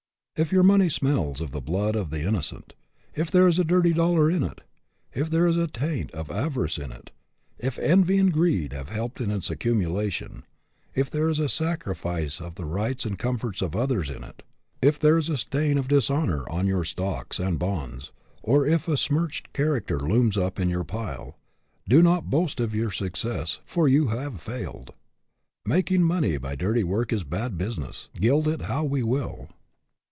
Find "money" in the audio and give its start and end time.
0.63-0.89, 26.01-26.39